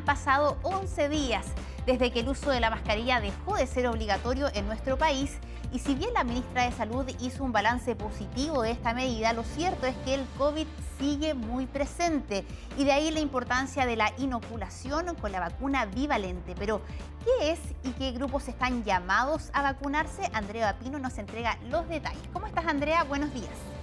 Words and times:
han 0.00 0.06
pasado 0.06 0.56
11 0.62 1.10
días 1.10 1.46
desde 1.84 2.10
que 2.10 2.20
el 2.20 2.28
uso 2.30 2.50
de 2.50 2.60
la 2.60 2.70
mascarilla 2.70 3.20
dejó 3.20 3.56
de 3.56 3.66
ser 3.66 3.86
obligatorio 3.86 4.48
en 4.54 4.66
nuestro 4.66 4.96
país 4.96 5.36
y 5.72 5.78
si 5.78 5.94
bien 5.94 6.14
la 6.14 6.24
ministra 6.24 6.64
de 6.64 6.72
Salud 6.72 7.04
hizo 7.20 7.44
un 7.44 7.52
balance 7.52 7.94
positivo 7.94 8.62
de 8.62 8.70
esta 8.70 8.94
medida, 8.94 9.34
lo 9.34 9.44
cierto 9.44 9.86
es 9.86 9.94
que 10.06 10.14
el 10.14 10.24
COVID 10.38 10.66
sigue 10.98 11.34
muy 11.34 11.66
presente 11.66 12.46
y 12.78 12.84
de 12.84 12.92
ahí 12.92 13.10
la 13.10 13.20
importancia 13.20 13.84
de 13.84 13.96
la 13.96 14.10
inoculación 14.16 15.14
con 15.16 15.32
la 15.32 15.40
vacuna 15.40 15.84
bivalente. 15.84 16.54
Pero, 16.58 16.80
¿qué 17.24 17.52
es 17.52 17.60
y 17.84 17.90
qué 17.92 18.12
grupos 18.12 18.48
están 18.48 18.82
llamados 18.82 19.50
a 19.52 19.60
vacunarse? 19.60 20.30
Andrea 20.32 20.78
Pino 20.78 20.98
nos 20.98 21.18
entrega 21.18 21.58
los 21.68 21.86
detalles. 21.88 22.22
¿Cómo 22.32 22.46
estás, 22.46 22.64
Andrea? 22.66 23.04
Buenos 23.04 23.34
días. 23.34 23.79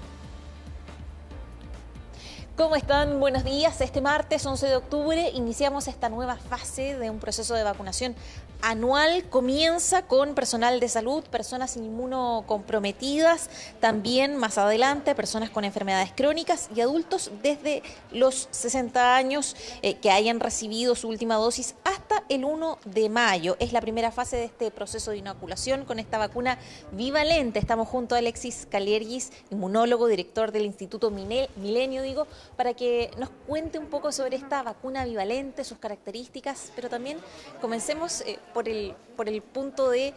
¿Cómo 2.57 2.75
están? 2.75 3.19
Buenos 3.19 3.43
días. 3.43 3.79
Este 3.81 4.01
martes 4.01 4.43
11 4.43 4.65
de 4.65 4.75
octubre 4.77 5.29
iniciamos 5.35 5.87
esta 5.87 6.09
nueva 6.09 6.37
fase 6.37 6.97
de 6.97 7.11
un 7.11 7.19
proceso 7.19 7.53
de 7.53 7.61
vacunación 7.61 8.15
anual. 8.63 9.25
Comienza 9.29 10.07
con 10.07 10.33
personal 10.33 10.79
de 10.79 10.89
salud, 10.89 11.23
personas 11.25 11.77
inmunocomprometidas, 11.77 13.51
también 13.79 14.37
más 14.37 14.57
adelante 14.57 15.13
personas 15.13 15.51
con 15.51 15.65
enfermedades 15.65 16.11
crónicas 16.15 16.69
y 16.75 16.81
adultos 16.81 17.29
desde 17.43 17.83
los 18.11 18.47
60 18.49 19.15
años 19.15 19.55
eh, 19.83 19.93
que 19.97 20.09
hayan 20.09 20.39
recibido 20.39 20.95
su 20.95 21.09
última 21.09 21.35
dosis 21.35 21.75
hasta 21.83 22.16
el 22.29 22.45
1 22.45 22.79
de 22.85 23.09
mayo. 23.09 23.55
Es 23.59 23.73
la 23.73 23.81
primera 23.81 24.11
fase 24.11 24.37
de 24.37 24.45
este 24.45 24.71
proceso 24.71 25.11
de 25.11 25.17
inoculación 25.17 25.85
con 25.85 25.99
esta 25.99 26.17
vacuna 26.17 26.57
bivalente. 26.91 27.59
Estamos 27.59 27.87
junto 27.87 28.15
a 28.15 28.19
Alexis 28.19 28.67
Caliergis, 28.69 29.31
inmunólogo, 29.49 30.07
director 30.07 30.51
del 30.51 30.65
Instituto 30.65 31.11
Milenio, 31.11 32.01
digo, 32.01 32.27
para 32.55 32.73
que 32.73 33.11
nos 33.17 33.29
cuente 33.47 33.79
un 33.79 33.87
poco 33.87 34.11
sobre 34.11 34.35
esta 34.35 34.63
vacuna 34.63 35.05
bivalente, 35.05 35.63
sus 35.63 35.77
características, 35.77 36.71
pero 36.75 36.89
también 36.89 37.17
comencemos 37.61 38.21
eh, 38.21 38.39
por, 38.53 38.67
el, 38.67 38.93
por 39.15 39.29
el 39.29 39.41
punto 39.41 39.89
de, 39.89 40.13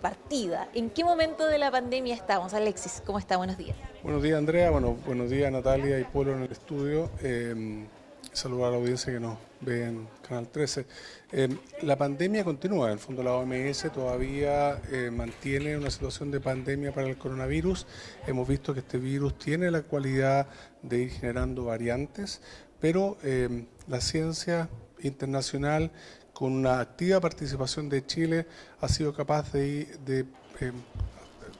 partida. 0.00 0.68
¿En 0.74 0.90
qué 0.90 1.04
momento 1.04 1.46
de 1.46 1.58
la 1.58 1.70
pandemia 1.70 2.14
estamos? 2.14 2.52
Alexis, 2.54 3.02
¿cómo 3.04 3.18
está? 3.18 3.36
Buenos 3.36 3.58
días. 3.58 3.76
Buenos 4.02 4.22
días, 4.22 4.38
Andrea. 4.38 4.70
Bueno, 4.70 4.96
buenos 5.06 5.30
días, 5.30 5.52
Natalia 5.52 6.00
y 6.00 6.04
Polo 6.04 6.32
en 6.32 6.42
el 6.42 6.50
estudio. 6.50 7.10
Eh, 7.22 7.86
saludar 8.34 8.68
a 8.68 8.70
la 8.72 8.76
audiencia 8.78 9.12
que 9.12 9.20
nos 9.20 9.38
ve 9.60 9.86
en 9.86 10.08
Canal 10.26 10.48
13. 10.48 10.86
Eh, 11.32 11.56
la 11.82 11.96
pandemia 11.96 12.44
continúa, 12.44 12.88
en 12.88 12.94
el 12.94 12.98
fondo 12.98 13.22
la 13.22 13.32
OMS 13.34 13.92
todavía 13.92 14.80
eh, 14.90 15.10
mantiene 15.10 15.76
una 15.76 15.90
situación 15.90 16.30
de 16.30 16.40
pandemia 16.40 16.92
para 16.92 17.08
el 17.08 17.16
coronavirus. 17.16 17.86
Hemos 18.26 18.48
visto 18.48 18.74
que 18.74 18.80
este 18.80 18.98
virus 18.98 19.38
tiene 19.38 19.70
la 19.70 19.82
cualidad 19.82 20.48
de 20.82 21.04
ir 21.04 21.10
generando 21.10 21.64
variantes, 21.64 22.42
pero 22.80 23.16
eh, 23.22 23.66
la 23.86 24.00
ciencia 24.00 24.68
internacional 25.00 25.92
con 26.32 26.52
una 26.52 26.80
activa 26.80 27.20
participación 27.20 27.88
de 27.88 28.04
Chile 28.04 28.46
ha 28.80 28.88
sido 28.88 29.14
capaz 29.14 29.52
de, 29.52 29.86
de 30.04 30.26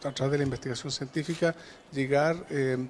a 0.03 0.13
través 0.13 0.33
de 0.33 0.39
la 0.39 0.45
investigación 0.45 0.91
científica, 0.91 1.55
llegar 1.93 2.45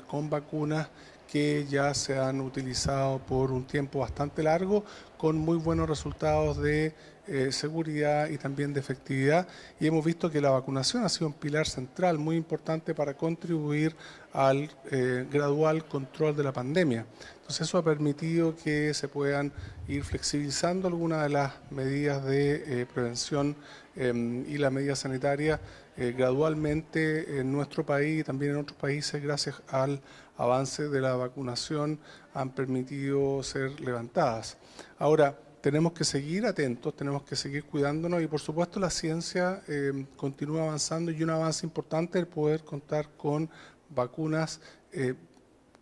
con 0.06 0.30
vacunas 0.30 0.88
que 1.34 1.66
ya 1.68 1.92
se 1.94 2.16
han 2.16 2.40
utilizado 2.40 3.18
por 3.18 3.50
un 3.50 3.64
tiempo 3.66 3.98
bastante 3.98 4.40
largo 4.40 4.84
con 5.16 5.36
muy 5.36 5.56
buenos 5.56 5.88
resultados 5.88 6.58
de 6.58 6.94
eh, 7.27 7.50
seguridad 7.50 8.28
y 8.28 8.38
también 8.38 8.72
de 8.72 8.78
efectividad 8.78 9.48
y 9.80 9.88
hemos 9.88 10.05
visto 10.05 10.30
que 10.30 10.40
la 10.40 10.50
vacunación 10.50 11.02
ha 11.02 11.08
sido 11.08 11.27
un 11.27 11.32
pilar 11.32 11.66
central 11.66 12.18
muy 12.18 12.36
importante 12.36 12.94
para 12.94 13.14
contribuir 13.14 13.96
al 14.32 14.70
eh, 14.92 15.27
gradual 15.28 15.84
control 15.86 16.36
de 16.36 16.44
la 16.44 16.52
pandemia. 16.52 17.05
Entonces 17.40 17.62
eso 17.62 17.78
ha 17.78 17.82
permitido 17.82 18.55
que 18.55 18.94
se 18.94 19.08
puedan 19.08 19.52
ir 19.88 20.05
flexibilizando 20.05 20.86
algunas 20.86 21.24
de 21.24 21.30
las 21.30 21.55
medidas 21.72 22.24
de 22.24 22.82
eh, 22.82 22.86
prevención 22.86 23.56
em, 23.97 24.45
y 24.48 24.59
las 24.59 24.73
medidas 24.73 24.98
sanitarias 24.98 25.61
gradualmente 25.97 27.39
en 27.39 27.53
nuestro 27.53 27.87
país 27.87 28.20
y 28.20 28.24
también 28.24 28.52
en 28.52 28.58
otros 28.58 28.77
países 28.77 29.23
gracias 29.23 29.63
al 29.68 30.01
avances 30.36 30.91
de 30.91 31.01
la 31.01 31.14
vacunación 31.14 32.01
han 32.33 32.51
permitido 32.51 33.42
ser 33.45 33.80
levantadas. 33.80 34.57
Ahora, 34.98 35.39
tenemos 35.64 35.92
que 35.92 36.05
seguir 36.05 36.45
atentos, 36.45 36.95
tenemos 36.95 37.23
que 37.23 37.36
seguir 37.36 37.64
cuidándonos 37.64 38.20
y 38.20 38.27
por 38.27 38.39
supuesto 38.39 38.79
la 38.79 38.91
ciencia 38.91 39.63
eh, 39.67 40.05
continúa 40.14 40.64
avanzando 40.64 41.11
y 41.11 41.23
un 41.23 41.30
avance 41.30 41.64
importante 41.64 42.18
es 42.18 42.27
poder 42.27 42.64
contar 42.64 43.08
con 43.17 43.48
vacunas 43.89 44.61
eh, 44.92 45.14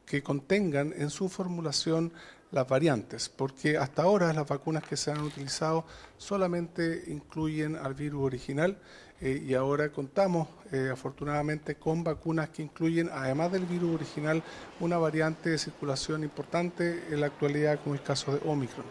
que 0.06 0.22
contengan 0.22 0.94
en 0.96 1.10
su 1.10 1.28
formulación 1.28 2.12
las 2.52 2.68
variantes, 2.68 3.28
porque 3.30 3.78
hasta 3.78 4.02
ahora 4.02 4.32
las 4.32 4.46
vacunas 4.46 4.84
que 4.84 4.96
se 4.96 5.10
han 5.10 5.20
utilizado 5.22 5.84
solamente 6.18 7.04
incluyen 7.08 7.76
al 7.76 7.94
virus 7.94 8.22
original 8.24 8.78
eh, 9.20 9.42
y 9.44 9.54
ahora 9.54 9.90
contamos 9.90 10.48
eh, 10.70 10.90
afortunadamente 10.92 11.76
con 11.76 12.04
vacunas 12.04 12.50
que 12.50 12.62
incluyen, 12.62 13.08
además 13.12 13.52
del 13.52 13.64
virus 13.64 13.94
original, 13.94 14.42
una 14.80 14.98
variante 14.98 15.50
de 15.50 15.58
circulación 15.58 16.24
importante 16.24 17.04
en 17.10 17.20
la 17.20 17.26
actualidad, 17.26 17.80
como 17.82 17.94
el 17.94 18.02
caso 18.02 18.34
de 18.34 18.40
Omicron. 18.48 18.86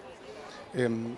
Em, 0.74 1.16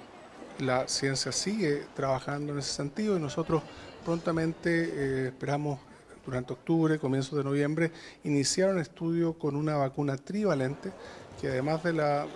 la 0.59 0.87
ciencia 0.87 1.31
sigue 1.31 1.85
trabajando 1.95 2.53
en 2.53 2.59
ese 2.59 2.73
sentido 2.73 3.17
y 3.17 3.19
nosotros 3.19 3.63
prontamente 4.03 4.69
eh, 4.69 5.27
esperamos 5.27 5.79
durante 6.25 6.53
octubre, 6.53 6.99
comienzos 6.99 7.37
de 7.37 7.43
noviembre, 7.43 7.91
iniciar 8.23 8.69
un 8.69 8.79
estudio 8.79 9.33
con 9.33 9.55
una 9.55 9.75
vacuna 9.75 10.17
trivalente 10.17 10.91
que 11.39 11.47
además 11.47 11.83
de 11.83 11.93
la 11.93 12.27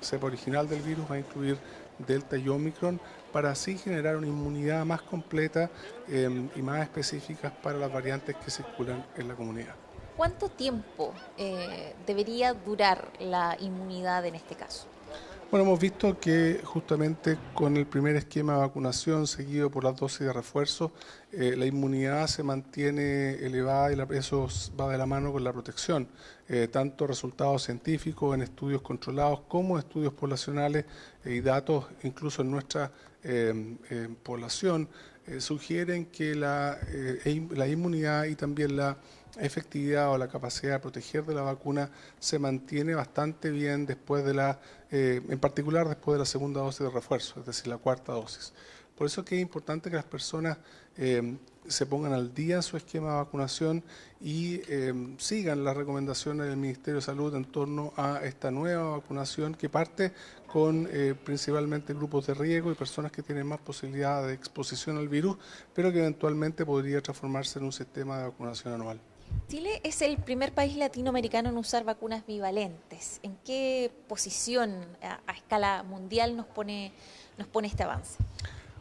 cepa 0.00 0.26
original 0.26 0.68
del 0.68 0.82
virus 0.82 1.10
va 1.10 1.16
a 1.16 1.18
incluir 1.18 1.58
Delta 1.98 2.36
y 2.36 2.48
Omicron 2.48 3.00
para 3.32 3.50
así 3.50 3.78
generar 3.78 4.16
una 4.16 4.26
inmunidad 4.26 4.84
más 4.84 5.02
completa 5.02 5.70
em, 6.08 6.48
y 6.54 6.62
más 6.62 6.82
específica 6.82 7.50
para 7.62 7.78
las 7.78 7.92
variantes 7.92 8.36
que 8.36 8.50
circulan 8.50 9.04
en 9.16 9.28
la 9.28 9.34
comunidad. 9.34 9.74
¿Cuánto 10.16 10.48
tiempo 10.50 11.14
eh, 11.38 11.94
debería 12.06 12.52
durar 12.52 13.08
la 13.18 13.56
inmunidad 13.58 14.26
en 14.26 14.34
este 14.34 14.54
caso? 14.54 14.86
Bueno, 15.52 15.66
hemos 15.66 15.80
visto 15.80 16.18
que 16.18 16.62
justamente 16.64 17.36
con 17.52 17.76
el 17.76 17.84
primer 17.84 18.16
esquema 18.16 18.54
de 18.54 18.60
vacunación 18.60 19.26
seguido 19.26 19.70
por 19.70 19.84
las 19.84 19.94
dosis 19.94 20.20
de 20.20 20.32
refuerzo, 20.32 20.92
eh, 21.30 21.56
la 21.58 21.66
inmunidad 21.66 22.26
se 22.26 22.42
mantiene 22.42 23.34
elevada 23.34 23.92
y 23.92 24.16
eso 24.16 24.48
va 24.80 24.90
de 24.90 24.96
la 24.96 25.04
mano 25.04 25.30
con 25.30 25.44
la 25.44 25.52
protección. 25.52 26.08
Eh, 26.48 26.68
tanto 26.68 27.06
resultados 27.06 27.64
científicos 27.64 28.34
en 28.34 28.40
estudios 28.40 28.80
controlados 28.80 29.40
como 29.46 29.78
estudios 29.78 30.14
poblacionales 30.14 30.86
y 31.22 31.42
datos 31.42 31.84
incluso 32.02 32.40
en 32.40 32.50
nuestra 32.50 32.90
eh, 35.26 35.40
sugieren 35.40 36.06
que 36.06 36.34
la, 36.34 36.78
la 37.50 37.68
inmunidad 37.68 38.24
y 38.24 38.34
también 38.34 38.76
la 38.76 38.96
efectividad 39.38 40.10
o 40.10 40.18
la 40.18 40.28
capacidad 40.28 40.74
de 40.74 40.78
proteger 40.80 41.24
de 41.24 41.34
la 41.34 41.42
vacuna 41.42 41.90
se 42.18 42.38
mantiene 42.38 42.94
bastante 42.94 43.50
bien 43.50 43.86
después 43.86 44.24
de 44.24 44.34
la, 44.34 44.60
eh, 44.90 45.22
en 45.28 45.38
particular 45.38 45.88
después 45.88 46.14
de 46.14 46.20
la 46.20 46.26
segunda 46.26 46.60
dosis 46.60 46.80
de 46.80 46.90
refuerzo, 46.90 47.40
es 47.40 47.46
decir, 47.46 47.68
la 47.68 47.78
cuarta 47.78 48.12
dosis. 48.12 48.52
Por 48.96 49.06
eso 49.06 49.22
es 49.22 49.26
que 49.26 49.36
es 49.36 49.42
importante 49.42 49.90
que 49.90 49.96
las 49.96 50.04
personas 50.04 50.58
eh, 50.96 51.36
se 51.66 51.86
pongan 51.86 52.12
al 52.12 52.34
día 52.34 52.56
en 52.56 52.62
su 52.62 52.76
esquema 52.76 53.10
de 53.10 53.16
vacunación 53.16 53.82
y 54.20 54.60
eh, 54.68 55.14
sigan 55.18 55.64
las 55.64 55.76
recomendaciones 55.76 56.46
del 56.46 56.56
Ministerio 56.56 56.96
de 56.96 57.02
Salud 57.02 57.34
en 57.34 57.44
torno 57.44 57.92
a 57.96 58.20
esta 58.24 58.50
nueva 58.50 58.98
vacunación 58.98 59.54
que 59.54 59.68
parte 59.68 60.12
con 60.52 60.88
principalmente 61.24 61.94
grupos 61.94 62.26
de 62.26 62.34
riesgo 62.34 62.70
y 62.70 62.74
personas 62.74 63.10
que 63.10 63.22
tienen 63.22 63.46
más 63.46 63.60
posibilidad 63.60 64.26
de 64.26 64.34
exposición 64.34 64.98
al 64.98 65.08
virus, 65.08 65.38
pero 65.74 65.90
que 65.90 66.00
eventualmente 66.00 66.66
podría 66.66 67.00
transformarse 67.00 67.58
en 67.58 67.64
un 67.64 67.72
sistema 67.72 68.18
de 68.18 68.24
vacunación 68.24 68.74
anual. 68.74 69.00
Chile 69.48 69.80
es 69.84 70.02
el 70.02 70.16
primer 70.18 70.52
país 70.52 70.76
latinoamericano 70.76 71.50
en 71.50 71.56
usar 71.56 71.84
vacunas 71.84 72.26
bivalentes. 72.26 73.20
¿En 73.22 73.36
qué 73.44 73.90
posición 74.08 74.74
a, 75.02 75.32
escala 75.32 75.82
mundial 75.82 76.36
nos 76.36 76.46
pone, 76.46 76.92
nos 77.38 77.46
pone 77.48 77.68
este 77.68 77.82
avance? 77.82 78.18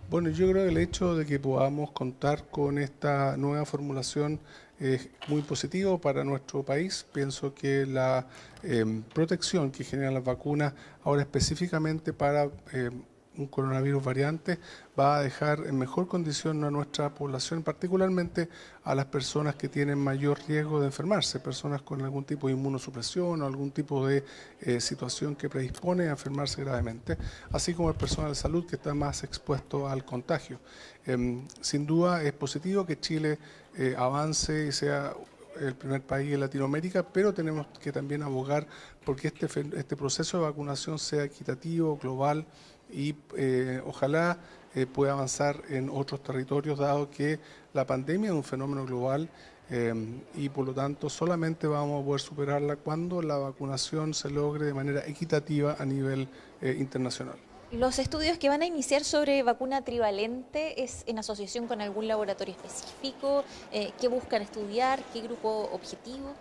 Bueno, 0.09 0.29
yo 0.29 0.49
creo 0.49 0.65
que 0.65 0.71
el 0.71 0.77
hecho 0.77 1.15
de 1.15 1.25
que 1.25 1.39
podamos 1.39 1.91
contar 1.91 2.45
con 2.49 2.77
esta 2.77 3.37
nueva 3.37 3.65
formulación 3.65 4.39
es 4.81 5.09
muy 5.27 5.43
positivo 5.43 6.01
para 6.01 6.23
nuestro 6.23 6.63
país. 6.63 7.05
Pienso 7.13 7.53
que 7.53 7.85
la 7.85 8.27
eh, 8.63 9.03
protección 9.13 9.71
que 9.71 9.83
generan 9.83 10.15
las 10.15 10.23
vacunas, 10.23 10.73
ahora 11.03 11.21
específicamente 11.21 12.13
para 12.13 12.49
eh, 12.73 12.89
un 13.37 13.47
coronavirus 13.47 14.03
variante 14.03 14.59
va 14.99 15.17
a 15.17 15.21
dejar 15.21 15.65
en 15.65 15.77
mejor 15.77 16.07
condición 16.07 16.63
a 16.63 16.71
nuestra 16.71 17.13
población, 17.13 17.63
particularmente 17.63 18.49
a 18.83 18.93
las 18.93 19.05
personas 19.05 19.55
que 19.55 19.69
tienen 19.69 19.97
mayor 19.99 20.39
riesgo 20.47 20.81
de 20.81 20.87
enfermarse, 20.87 21.39
personas 21.39 21.81
con 21.81 22.01
algún 22.01 22.25
tipo 22.25 22.47
de 22.47 22.53
inmunosupresión 22.53 23.41
o 23.41 23.45
algún 23.45 23.71
tipo 23.71 24.05
de 24.05 24.25
eh, 24.59 24.81
situación 24.81 25.35
que 25.35 25.47
predispone 25.47 26.07
a 26.07 26.11
enfermarse 26.11 26.61
gravemente, 26.61 27.17
así 27.51 27.73
como 27.73 27.89
el 27.89 27.95
personal 27.95 28.31
de 28.31 28.35
salud 28.35 28.65
que 28.65 28.75
está 28.75 28.93
más 28.93 29.23
expuesto 29.23 29.87
al 29.87 30.03
contagio. 30.03 30.59
Em, 31.05 31.47
sin 31.61 31.85
duda 31.85 32.21
es 32.23 32.33
positivo 32.33 32.85
que 32.85 32.99
Chile 32.99 33.39
eh, 33.77 33.95
avance 33.97 34.67
y 34.67 34.71
sea 34.71 35.13
el 35.59 35.75
primer 35.75 36.01
país 36.01 36.33
en 36.33 36.39
Latinoamérica, 36.39 37.03
pero 37.03 37.33
tenemos 37.33 37.67
que 37.79 37.91
también 37.91 38.23
abogar 38.23 38.67
porque 39.05 39.27
este, 39.27 39.47
este 39.77 39.95
proceso 39.95 40.37
de 40.37 40.43
vacunación 40.43 40.97
sea 40.99 41.23
equitativo, 41.23 41.97
global 41.97 42.45
y 42.91 43.15
eh, 43.37 43.81
ojalá 43.85 44.37
eh, 44.75 44.85
pueda 44.85 45.13
avanzar 45.13 45.61
en 45.69 45.89
otros 45.89 46.23
territorios, 46.23 46.79
dado 46.79 47.09
que 47.09 47.39
la 47.73 47.85
pandemia 47.85 48.29
es 48.29 48.35
un 48.35 48.43
fenómeno 48.43 48.85
global 48.85 49.29
eh, 49.69 49.93
y 50.35 50.49
por 50.49 50.65
lo 50.65 50.73
tanto 50.73 51.09
solamente 51.09 51.67
vamos 51.67 52.01
a 52.01 52.05
poder 52.05 52.21
superarla 52.21 52.75
cuando 52.75 53.21
la 53.21 53.37
vacunación 53.37 54.13
se 54.13 54.29
logre 54.29 54.65
de 54.65 54.73
manera 54.73 55.05
equitativa 55.05 55.75
a 55.79 55.85
nivel 55.85 56.27
internacional. 56.61 57.50
Los 57.71 57.99
estudios 57.99 58.37
que 58.37 58.49
van 58.49 58.61
a 58.61 58.65
iniciar 58.65 59.05
sobre 59.05 59.43
vacuna 59.43 59.81
trivalente 59.83 60.83
es 60.83 61.03
en 61.07 61.19
asociación 61.19 61.67
con 61.67 61.79
algún 61.79 62.05
laboratorio 62.05 62.53
específico, 62.53 63.45
¿qué 63.71 64.07
buscan 64.09 64.41
estudiar? 64.41 65.01
¿Qué 65.13 65.21
grupo 65.21 65.69
objetivo? 65.71 66.33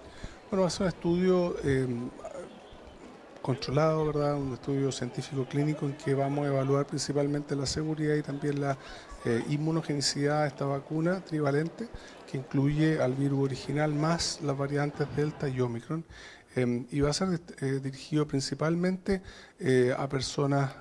Bueno, 0.50 0.62
va 0.62 0.66
a 0.66 0.70
ser 0.70 0.82
un 0.82 0.88
estudio 0.88 1.54
controlado, 3.40 4.06
¿verdad? 4.06 4.36
Un 4.36 4.54
estudio 4.54 4.92
científico 4.92 5.44
clínico 5.44 5.86
en 5.86 5.94
que 5.94 6.14
vamos 6.14 6.44
a 6.44 6.48
evaluar 6.48 6.86
principalmente 6.86 7.56
la 7.56 7.66
seguridad 7.66 8.14
y 8.14 8.22
también 8.22 8.60
la 8.60 8.76
eh, 9.24 9.44
inmunogenicidad 9.48 10.42
de 10.42 10.48
esta 10.48 10.64
vacuna 10.64 11.24
trivalente, 11.24 11.88
que 12.30 12.38
incluye 12.38 13.00
al 13.00 13.14
virus 13.14 13.44
original 13.44 13.92
más 13.94 14.40
las 14.42 14.56
variantes 14.56 15.06
Delta 15.16 15.48
y 15.48 15.60
Omicron. 15.60 16.04
Em, 16.56 16.86
y 16.90 17.00
va 17.00 17.10
a 17.10 17.12
ser 17.12 17.40
eh, 17.60 17.80
dirigido 17.82 18.26
principalmente 18.26 19.22
eh, 19.60 19.94
a 19.96 20.08
personas 20.08 20.72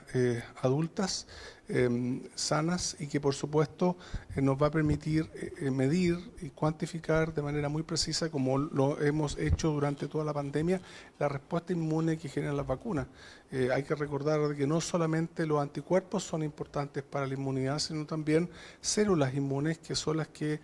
adultas 0.61 1.27
Em, 1.71 2.23
sanas 2.33 2.97
y 2.99 3.05
que 3.05 3.21
por 3.21 3.35
supuesto 3.35 3.95
eh, 4.35 4.41
nos 4.41 4.59
va 4.59 4.67
a 4.67 4.71
permitir 4.71 5.29
eh, 5.35 5.53
eh, 5.59 5.69
medir 5.69 6.17
y 6.41 6.49
cuantificar 6.49 7.31
de 7.31 7.43
manera 7.43 7.69
muy 7.69 7.83
precisa, 7.83 8.31
como 8.31 8.57
lo 8.57 8.99
hemos 8.99 9.37
hecho 9.37 9.69
durante 9.69 10.07
toda 10.07 10.25
la 10.25 10.33
pandemia, 10.33 10.81
la 11.19 11.29
respuesta 11.29 11.71
inmune 11.71 12.17
que 12.17 12.27
generan 12.27 12.57
las 12.57 12.65
vacunas. 12.65 13.05
hay 13.51 13.83
que 13.83 13.93
recordar 13.93 14.55
que 14.55 14.65
no 14.65 14.81
solamente 14.81 15.45
los 15.45 15.61
anticuerpos 15.61 16.23
son 16.23 16.41
importantes 16.41 17.03
para 17.03 17.27
la 17.27 17.35
inmunidad, 17.35 17.77
sino 17.77 18.03
también 18.05 18.49
células 18.81 19.35
inmunes 19.35 19.77
que 19.77 19.93
son 19.93 20.17
las 20.17 20.29
que 20.29 20.59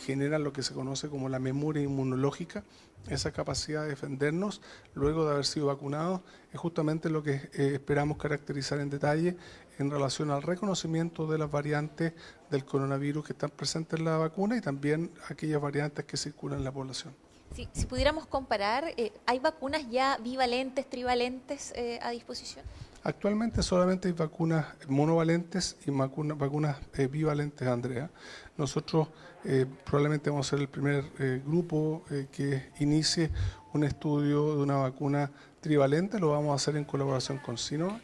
generan 0.00 0.44
lo 0.44 0.52
que 0.52 0.62
se 0.62 0.74
conoce 0.74 1.08
como 1.08 1.28
la 1.28 1.38
memoria 1.38 1.82
inmunológica, 1.82 2.64
esa 3.08 3.32
capacidad 3.32 3.82
de 3.82 3.88
defendernos 3.88 4.60
luego 4.94 5.24
de 5.24 5.32
haber 5.32 5.46
sido 5.46 5.66
vacunados, 5.66 6.20
es 6.52 6.60
justamente 6.60 7.08
lo 7.08 7.22
que 7.22 7.48
esperamos 7.54 8.18
caracterizar 8.18 8.78
en 8.80 8.90
detalle 8.90 9.36
en 9.80 9.90
relación 9.90 10.30
al 10.30 10.42
reconocimiento 10.42 11.26
de 11.26 11.38
las 11.38 11.50
variantes 11.50 12.12
del 12.50 12.64
coronavirus 12.64 13.24
que 13.24 13.32
están 13.32 13.50
presentes 13.50 13.98
en 13.98 14.04
la 14.04 14.18
vacuna 14.18 14.56
y 14.56 14.60
también 14.60 15.10
aquellas 15.28 15.60
variantes 15.60 16.04
que 16.04 16.16
circulan 16.16 16.58
en 16.58 16.64
la 16.64 16.72
población. 16.72 17.14
si 17.54 17.86
pudiéramos 17.86 18.26
comparar, 18.26 18.84
eh, 18.96 19.12
¿hay 19.26 19.38
vacunas 19.38 19.88
ya 19.90 20.18
bivalentes, 20.18 20.88
trivalentes 20.88 21.72
eh, 21.74 21.98
a 22.02 22.10
disposición? 22.10 22.64
Actualmente 23.02 23.62
solamente 23.62 24.08
hay 24.08 24.14
vacunas 24.14 24.66
monovalentes 24.88 25.76
y 25.86 25.90
vacunas 25.90 26.76
eh, 26.94 27.06
bivalentes, 27.06 27.66
Andrea. 27.66 28.10
Nosotros 28.56 29.08
probablemente 29.84 30.28
vamos 30.28 30.46
a 30.46 30.50
ser 30.50 30.58
el 30.58 30.68
primer 30.68 31.02
grupo 31.46 32.04
que 32.30 32.70
inicie 32.78 33.30
un 33.72 33.84
estudio 33.84 34.54
de 34.54 34.62
una 34.62 34.76
vacuna 34.76 35.30
trivalente, 35.62 36.18
lo 36.18 36.32
vamos 36.32 36.52
a 36.52 36.56
hacer 36.56 36.76
en 36.76 36.84
colaboración 36.84 37.38
con 37.38 37.56
Sinovac 37.56 38.02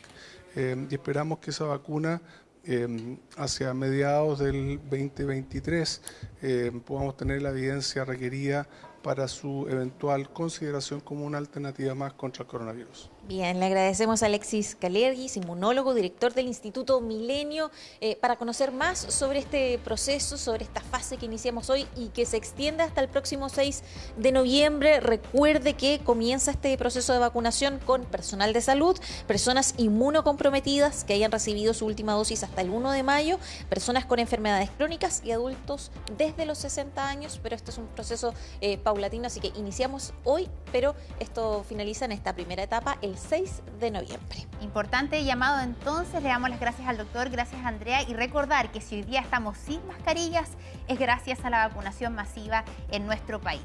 y 0.56 0.94
esperamos 0.94 1.40
que 1.40 1.50
esa 1.50 1.66
vacuna 1.66 2.22
eh, 2.68 3.16
hacia 3.36 3.72
mediados 3.74 4.40
del 4.40 4.80
2023 4.90 6.02
eh, 6.42 6.72
podamos 6.84 7.16
tener 7.16 7.40
la 7.40 7.50
evidencia 7.50 8.04
requerida 8.04 8.66
para 9.04 9.28
su 9.28 9.68
eventual 9.70 10.32
consideración 10.32 10.98
como 10.98 11.24
una 11.26 11.38
alternativa 11.38 11.94
más 11.94 12.14
contra 12.14 12.42
el 12.42 12.48
coronavirus. 12.48 13.08
Bien, 13.28 13.58
le 13.58 13.66
agradecemos 13.66 14.22
a 14.22 14.26
Alexis 14.26 14.76
Calergis, 14.76 15.36
inmunólogo, 15.36 15.94
director 15.94 16.32
del 16.32 16.46
Instituto 16.46 17.00
Milenio, 17.00 17.72
eh, 18.00 18.14
para 18.14 18.36
conocer 18.36 18.70
más 18.70 19.00
sobre 19.00 19.40
este 19.40 19.80
proceso, 19.82 20.38
sobre 20.38 20.62
esta 20.62 20.80
fase 20.80 21.16
que 21.16 21.26
iniciamos 21.26 21.68
hoy 21.68 21.88
y 21.96 22.10
que 22.10 22.24
se 22.24 22.36
extiende 22.36 22.84
hasta 22.84 23.00
el 23.00 23.08
próximo 23.08 23.48
6 23.48 23.82
de 24.16 24.30
noviembre. 24.30 25.00
Recuerde 25.00 25.74
que 25.74 25.98
comienza 26.04 26.52
este 26.52 26.78
proceso 26.78 27.14
de 27.14 27.18
vacunación 27.18 27.80
con 27.84 28.04
personal 28.04 28.52
de 28.52 28.60
salud, 28.60 28.96
personas 29.26 29.74
inmunocomprometidas 29.76 31.02
que 31.02 31.14
hayan 31.14 31.32
recibido 31.32 31.74
su 31.74 31.84
última 31.84 32.12
dosis 32.12 32.44
hasta 32.44 32.60
el 32.60 32.70
1 32.70 32.92
de 32.92 33.02
mayo, 33.02 33.40
personas 33.68 34.06
con 34.06 34.20
enfermedades 34.20 34.70
crónicas 34.70 35.22
y 35.24 35.32
adultos 35.32 35.90
desde 36.16 36.46
los 36.46 36.58
60 36.58 37.08
años, 37.08 37.40
pero 37.42 37.56
este 37.56 37.72
es 37.72 37.78
un 37.78 37.88
proceso 37.88 38.32
eh, 38.60 38.78
paulatino, 38.78 39.26
así 39.26 39.40
que 39.40 39.50
iniciamos 39.56 40.14
hoy, 40.22 40.48
pero 40.70 40.94
esto 41.18 41.64
finaliza 41.68 42.04
en 42.04 42.12
esta 42.12 42.32
primera 42.32 42.62
etapa 42.62 42.98
el 43.02 43.15
6 43.16 43.62
de 43.80 43.90
noviembre. 43.90 44.46
Importante 44.60 45.22
llamado 45.24 45.60
entonces, 45.62 46.22
le 46.22 46.28
damos 46.28 46.50
las 46.50 46.60
gracias 46.60 46.88
al 46.88 46.96
doctor, 46.96 47.30
gracias 47.30 47.64
Andrea 47.64 48.02
y 48.02 48.14
recordar 48.14 48.70
que 48.70 48.80
si 48.80 48.96
hoy 48.96 49.02
día 49.02 49.20
estamos 49.20 49.58
sin 49.58 49.86
mascarillas 49.86 50.50
es 50.88 50.98
gracias 50.98 51.44
a 51.44 51.50
la 51.50 51.68
vacunación 51.68 52.14
masiva 52.14 52.64
en 52.90 53.06
nuestro 53.06 53.40
país. 53.40 53.54